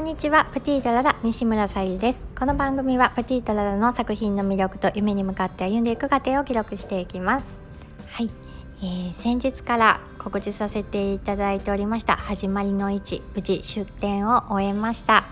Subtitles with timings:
[0.00, 2.24] んにちはプティダララ西村さゆりです。
[2.38, 7.52] この番組はプティダララの作品の魅力と夢に向かって歩んでいく過程を記録していきます。
[8.08, 8.30] はい、
[8.80, 15.24] えー、先日から告知させていただいておりました始まりの位置無事出店を終えました。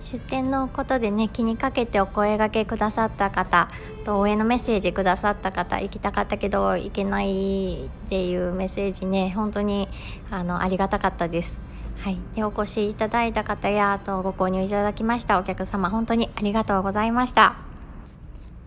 [0.00, 3.68] 出店のことでね気にかけてお声がけくださった方
[4.04, 9.88] と応援のメッセージくださった方行きたかったけど行けないっていうメッセージね本当に
[10.32, 11.65] あのありがたかったです。
[12.00, 17.56] はい、でお越しいただいた方やとご購入いただきましたお客様本当にありがとうございました。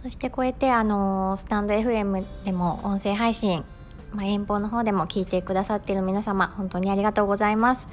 [0.04, 3.66] そしてこうやってあのスタンド FM でも音声配信、
[4.14, 7.88] まあ、遠方の方でも聞いてくださっている皆様本当にありがとうございます。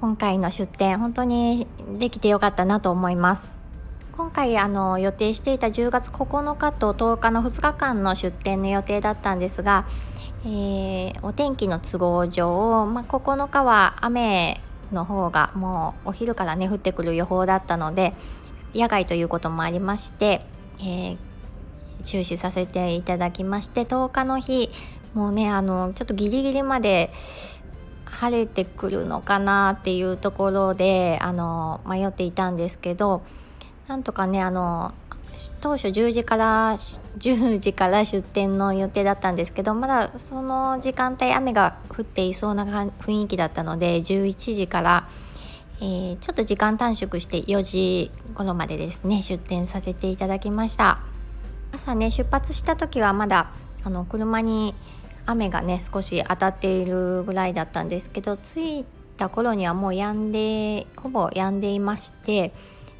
[0.00, 1.66] 今回の出店本当に
[1.98, 3.54] できてよかったなと思います。
[4.16, 9.86] 今回あの予定していた10月9日と10日の2日間の出店の予定だったんですが
[10.46, 14.60] えー、お天気の都合上、まあ、9日は雨
[14.92, 18.12] の方がもうお昼からね降ってくる予報だったので
[18.74, 20.42] 野外ということもありまして、
[20.80, 21.16] えー、
[22.04, 24.70] 中止させていただきまして10日の日
[25.14, 27.10] もうねあのちょっとギリギリまで
[28.04, 33.22] 晴れてくるのかなっていうところであの迷っていたんですけど
[33.88, 34.92] なんとかねあの
[35.60, 36.74] 当初10時から
[37.18, 45.08] 10時から出店の予定だったんですけどまだその時間帯雨が降っていそうな雰囲気だったので11時から、
[45.80, 50.98] えー、ちょっと時間短縮して4時頃までですね出店させていただきました。
[51.72, 53.50] 朝ね出発した時はまだ
[53.82, 54.74] あの車に
[55.26, 58.84] 雨がね少し当たっているぐらいだったんですけど着い
[59.16, 62.52] た頃にはもう止んでほぼ止んでいまして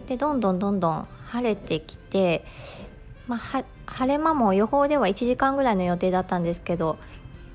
[0.07, 2.45] でどんどんどんどん晴れてきて、
[3.27, 6.99] まあ、晴れ間も予報では1時間ぐらいの予定だったんですけど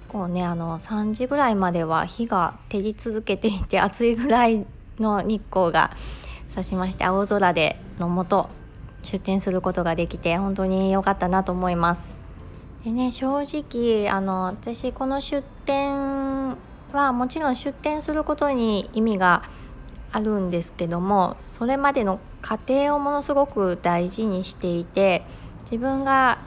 [0.10, 4.66] こうねあの3時ぐらいまでは日が照り続けていて 暑いぐらい
[5.00, 5.92] の日光が
[6.50, 8.50] 差しまして青空でのもと
[9.04, 12.16] 出店することができて本当に良かったなと思います。
[12.84, 16.58] でね正直あの私この出店
[16.92, 19.44] はもちろん出店することに意味が
[20.12, 25.24] あるんですけどもそれまでの過程をものすごく大事にしていて
[25.64, 26.40] 自分が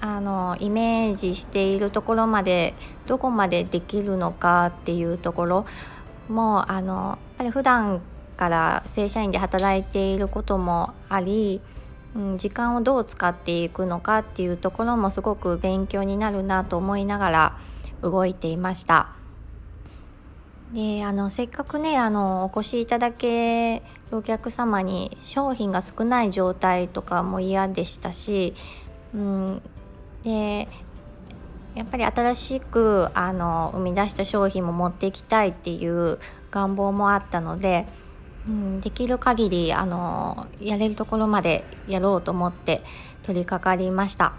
[0.00, 2.74] あのイメージしているところまで
[3.06, 5.66] どこまでできるのかっていうところ
[6.28, 8.02] もあのやっぱり普段
[8.36, 11.60] から正社員で働いていることもあり、
[12.14, 17.58] うん、時間をどう使っていくのかっていうところもすごく勉強になるなと思いながら
[18.02, 19.15] 動いていました。
[20.76, 23.82] であのせっかくねあのお越しいただけ
[24.12, 28.52] お客様に商品が少ない状態とかも嫌でしたし、
[29.14, 29.62] うん、
[30.22, 30.68] で
[31.74, 36.18] やっぱり新しくあの生み出した商品も持っていきたいっていう
[36.50, 37.86] 願望もあったので、
[38.46, 39.86] うん、できる限りあ
[40.60, 42.82] りやれるところまでやろうと思って
[43.22, 44.34] 取り掛かりました。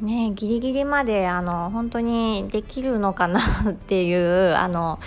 [0.00, 4.98] ね、ギリギリまであの本当にできるのかなっていうあの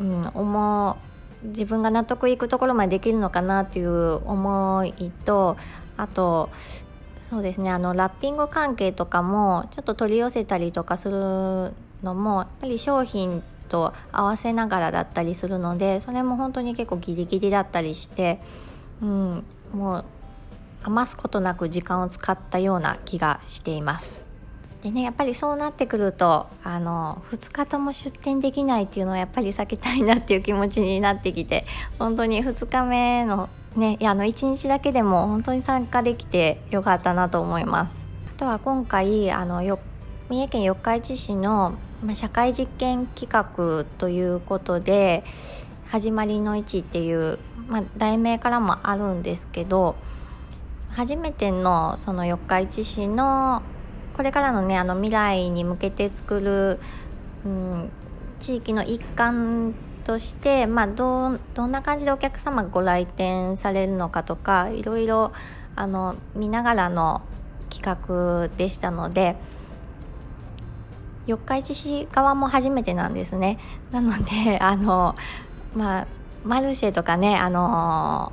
[0.00, 0.96] うん、思
[1.44, 5.56] う自分が納得いくところまでできるのかなっていう思いと
[5.96, 6.50] あと
[7.22, 11.72] そうですねあのラッピング関係とかもちょっと取り寄せたりとかする
[12.02, 18.40] のもやっぱり商品と合わせながらだったりするのでそれも本当に結構ギリギリだったりして、
[19.00, 20.04] うん、もう
[20.82, 24.29] 余すことなく時間を使ったような気がしています。
[24.82, 31.66] でねやっぱりそうなってくるとあの2日とも出店できないっていうのはやっぱり避けたいなっていう気持ちになってきて
[31.98, 38.00] 本当に2日目のねあの1日だけでも本当に参加できてよかったなと思います。
[38.36, 39.78] あとは今回あのよ
[40.30, 41.74] 三重県四日市市の、
[42.14, 45.24] 社会実験企画ということで
[45.90, 49.96] 「始まりの位置」っていう、まあ、題名からもあるんですけど
[50.92, 53.60] 初めてのその四日市市の
[54.16, 56.80] これからのねあの未来に向けて作る、
[57.44, 57.90] うん、
[58.38, 59.74] 地域の一環
[60.04, 65.32] として、まあ、どどんな感じでお客様がご来店されるのかとかいろいろ
[65.76, 67.22] あの見ながらの
[67.70, 69.36] 企画でしたので
[71.26, 73.58] 四日市市側も初めてなんですね。
[73.92, 75.14] なので あの、
[75.76, 76.06] まあ、
[76.44, 78.32] マルシェとかねあの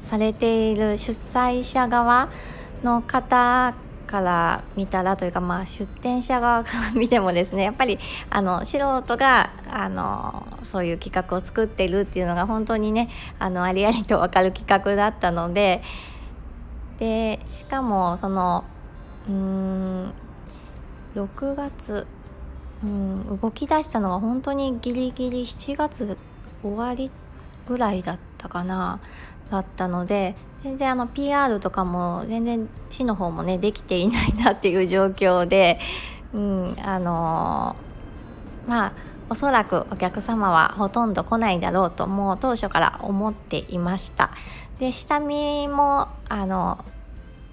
[0.00, 2.28] されている主催者側
[2.82, 3.74] の方
[4.14, 7.98] から見たらというか、まあ、出店者側から見てもですね やっぱり
[8.30, 13.08] あの素人があのそういう企画を作ってるっていうのが本当にね
[13.40, 15.82] あのありありと分かる企画だったので
[17.00, 18.62] でしかもその
[19.28, 20.12] うん
[21.16, 22.06] 6月
[22.84, 26.16] うん動き出したのが本当にギリギリ7月
[26.62, 27.10] 終わり
[27.66, 29.00] ぐらいだったかな
[29.50, 35.78] だったので全然あの PR とかも全然市の方もねできていないなっていう状況で、
[36.32, 38.92] うん、あのー、まあ
[39.28, 44.30] おそらくお客様はほとんど来ないだろうともう当初から思っていました。
[44.78, 46.82] で下見もあの、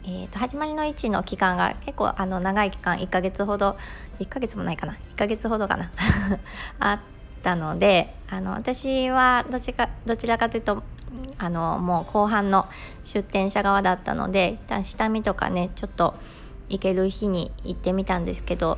[0.04, 3.78] えーと、始まりの位置の期間が結構あの長い期間1ヶ月ほど
[4.20, 4.94] 1ヶ月もないかな。
[4.94, 5.92] 1ヶ月ほどかな。
[6.80, 7.00] あっ
[7.44, 10.82] たのであの私はどちらかどちらかというと
[11.38, 12.68] あのもう後半の
[13.04, 16.16] 出店者側だったので一旦下見とかねちょっと
[16.70, 18.78] 行ける日に行ってみたんですけど、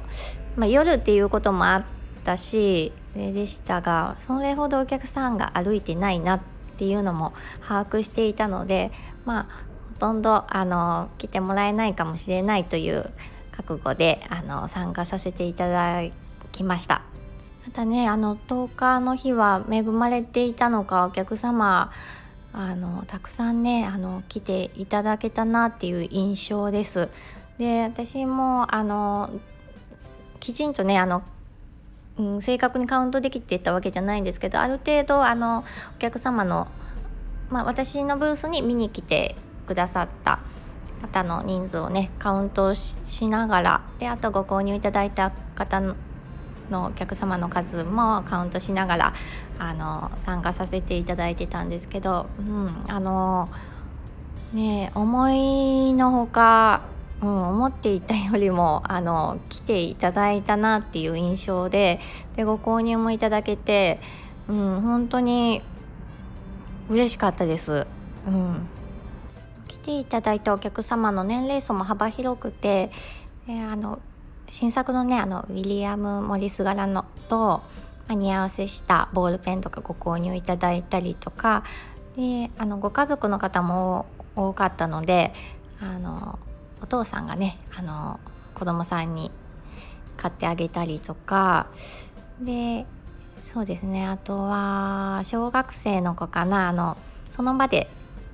[0.56, 1.83] まあ、夜っていうこともあっ
[2.24, 6.41] たしでしたがそれほどお客さんが歩いてないなっ
[6.77, 8.91] ていうのも把握していたので
[9.25, 13.12] まあほとんどあの来てもらえないかもしれないという
[13.51, 16.03] 覚悟であの参加させていただ
[16.51, 17.03] きました。
[17.65, 21.91] またねあの10日の日は恵まれていたのかお客様
[22.54, 27.10] あのたくさんねあの来ていただけたなっていう印象です。
[27.58, 29.30] で私もあの
[30.40, 31.24] きちんとねあの
[32.18, 35.66] うん、正確にカウントできていたわけじゃないんですけどある程度あの
[35.96, 36.68] お客様の、
[37.50, 39.36] まあ、私のブースに見に来て
[39.66, 40.40] くださった
[41.02, 45.82] 方の人数をねカウントしながらであとご購入いただいた方
[46.74, 49.14] のお客様の数もカウントしながら
[49.60, 53.50] あの参加させていただいてたんですけど、うん、あの
[54.54, 56.81] ね思いのほか
[57.22, 62.02] うん、思っていたよりもあの来ていただいたなっていう印象で
[62.36, 64.02] でご購入もいただけて、
[64.50, 65.62] うん、本当に
[66.90, 67.88] 嬉しかったです。
[68.28, 68.68] うん、
[69.69, 72.92] 来ていただいたお客様の年齢層も幅広くて
[73.48, 74.00] であの
[74.54, 77.64] 新作のねあのウィリアム・モリス柄のと
[78.08, 81.64] 似合わせしたボールペンとかご購入いただいたりとか
[82.16, 84.06] であのご家族の方も
[84.36, 85.34] 多かったので
[85.80, 86.38] あの
[86.84, 88.20] お父さんがねあの
[88.54, 89.32] 子供さんに
[90.18, 91.66] 買ってあげたりとか
[92.40, 92.86] で
[93.40, 96.96] そうですねあとは小学生の子かなあの
[97.32, 97.90] その場で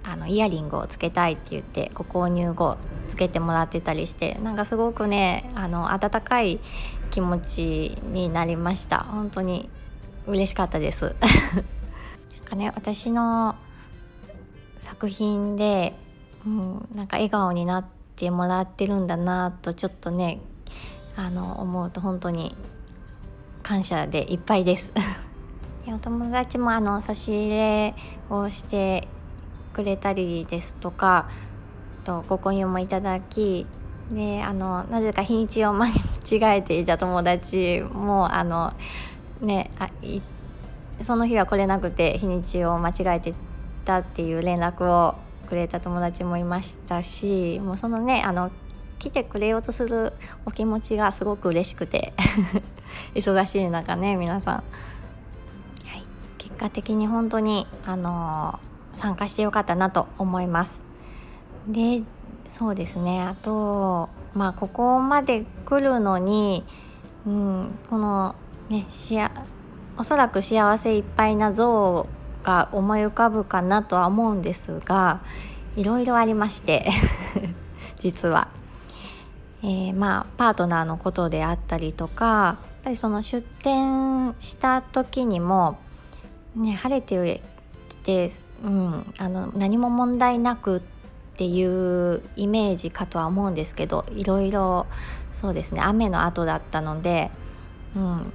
[0.09, 2.77] あのイヤリングをつけたいって言ってご購入後
[3.07, 6.59] つけてもらってたりしてなんかすごくねあの温かい
[7.11, 8.99] 気持ちになりました。
[8.99, 9.69] 本当に
[10.25, 11.15] 嬉しかったです。
[12.37, 13.55] なんかね私の
[14.79, 15.93] 作品で、
[16.45, 17.85] うん、なんか笑顔になっ
[18.15, 20.39] てもらってるんだなとちょっとね
[21.15, 22.55] あの思うと本当に
[23.61, 24.91] 感謝でいっぱいです。
[25.87, 27.95] お友達もあの差し入れ
[28.29, 29.07] をして
[29.79, 31.29] くれたりですとか
[32.03, 33.65] とご購入もいただき
[34.11, 35.93] であのなぜか日にちを間違
[36.57, 38.73] えていた友達もあの
[39.39, 39.89] ねあ
[41.01, 43.33] その日は来れなくて日にちを間違えて
[43.85, 45.15] たっていう連絡を
[45.47, 48.51] くれた友達もいましたしもうそのねあの
[48.97, 50.11] 来てくれようとする
[50.45, 52.11] お気持ちがすごく嬉しくて
[53.15, 54.61] 忙しい中ね皆さん、は
[55.95, 56.03] い、
[56.37, 58.59] 結果的に本当にあの
[58.93, 60.83] 参加してよかったなと思います
[61.67, 62.03] で
[62.47, 66.63] そうですねあとまあここまで来るのに、
[67.25, 68.35] うん、この
[68.69, 69.31] ねしや
[69.97, 72.07] おそらく幸せいっぱいな像
[72.43, 75.21] が思い浮かぶかなとは思うんですが
[75.75, 76.89] いろいろありまして
[77.99, 78.47] 実は。
[79.61, 85.77] えー、まあパートナーのことであったりとかやっぱりその出店した時にも、
[86.55, 87.41] ね、晴れて
[87.89, 88.29] きて、
[88.63, 90.81] うん、あの何も問題なくっ
[91.37, 94.87] ていうイメージかとは思うんですけどいろいろ
[95.31, 97.31] そうですね雨の後だったので、
[97.95, 98.33] うん、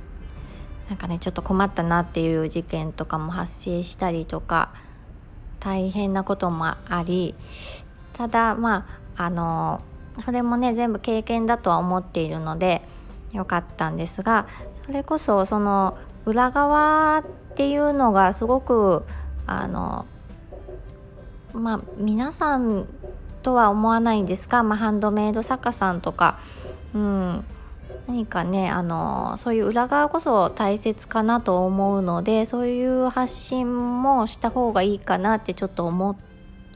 [0.89, 4.73] なんかねちょっと困ったなっていう事件とかも発生したりとか
[5.61, 7.35] 大変なこともあり
[8.15, 9.83] ただまああの
[10.25, 12.83] それもね全部経験だとは思っているので
[13.33, 14.47] よかったんですが
[14.87, 19.05] それこそその裏側っていうのがすごく
[19.47, 20.07] あの
[21.55, 22.87] まあ皆さん
[23.43, 26.39] とは思わないんですが、まあ、ハンドメイド作家さんとか、
[26.95, 27.45] うん、
[28.07, 36.17] 何かねあのそういう裏側こそ大切かなと思うのでそういう発信もした方がいいかなってちょっと思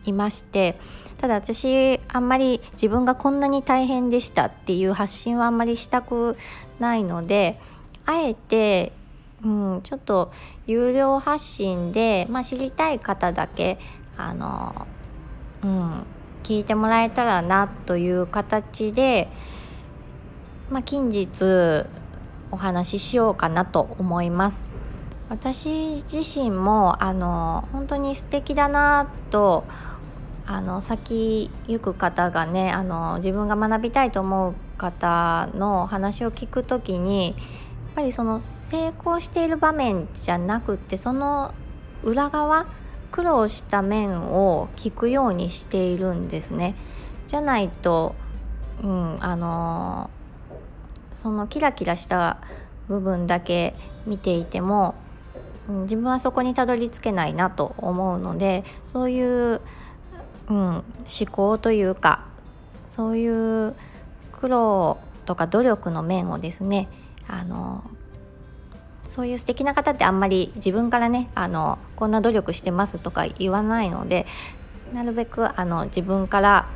[0.04, 0.76] いまして。
[1.18, 6.37] ただ私あんまり自分がこんなに大変でしたっていう発信はあんまりしたく
[6.78, 7.58] ないので
[8.06, 8.92] あえて、
[9.44, 10.32] うん、ちょっと
[10.66, 13.78] 有料発信で、まあ、知りたい方だけ
[14.19, 14.87] あの、
[15.65, 16.03] うん、
[16.43, 19.29] 聞いてもらえたらなという形で
[20.71, 21.87] まあ、近日
[22.51, 24.71] お話ししようかなと思います。
[25.31, 29.65] 私自身もあの本当に素敵だなと
[30.47, 37.37] あの先行く方がねあの自分が学びたいと思う方の話を聞く時にやっ
[37.95, 41.53] ぱりその成功している場面じゃなくてその
[42.03, 42.67] 裏側
[43.11, 46.75] 苦労した面を聞くようにしているんですね。
[47.27, 48.15] じゃないと、
[48.83, 50.11] うん、あの
[51.12, 52.38] そのキラキラした
[52.88, 53.75] 部分だけ
[54.07, 54.95] 見ていても、
[55.69, 59.61] うん、自分はそこにたどり着けないなと思うのでそういう、
[60.49, 60.85] うん、思
[61.31, 62.25] 考というか
[62.87, 63.29] そうい
[63.69, 63.75] う
[64.33, 66.88] 苦労とか努力の面をですね
[67.27, 67.85] あの
[69.09, 74.27] そういう素敵な方ってあんまり自分からねあのこんな努力してますとか言わないので
[74.93, 76.69] なるべくあの自分から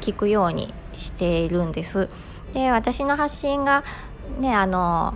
[0.00, 2.08] 聞くようにしているんです。
[2.54, 3.82] で私の発信が
[4.38, 5.14] ねあの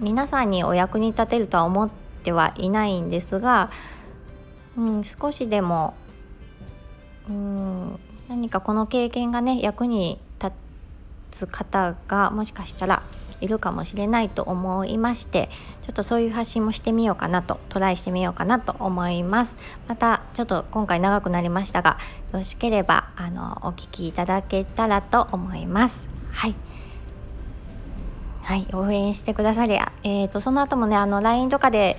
[0.00, 1.90] 皆さんにお役に立てるとは思っ
[2.24, 3.70] てはいないんですが、
[4.76, 5.94] うん、少しでも、
[7.30, 10.52] うん、何かこの経験がね役に立
[11.30, 13.04] つ方がもしかしたら
[13.42, 15.50] いるかもしれないと思いまして
[15.82, 19.56] ちょっとそういう発信もしてみようかなとトライしてみようかなと思います。
[19.88, 21.98] またちょっと今回長くなりましたが
[22.32, 26.08] よろしければあのお聞きいただけたらと思います。
[26.30, 26.54] はい。
[28.42, 31.96] はい、応援してくださり、えーと、その後もねあの LINE とかで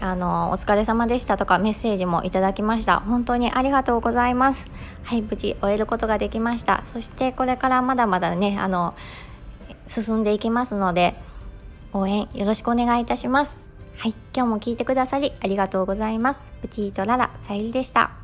[0.00, 3.00] あのお疲れ様でしたとかメッセージもいただきました。
[3.00, 4.68] 本当にありがとうございます。
[5.04, 6.82] はい無事終えることができました。
[6.84, 8.94] そしてこれからまだまだねあの
[9.88, 11.14] 進んでいきますので
[11.92, 13.66] 応援よろしくお願いいたします。
[13.96, 16.52] はい今日も聞いてくださりありがとうございます。
[16.62, 18.23] プティートララさゆりでした。